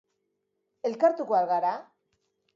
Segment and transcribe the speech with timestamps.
[0.91, 1.77] Elkartuko al gara?